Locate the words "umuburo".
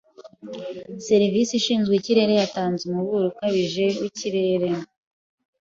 2.85-3.25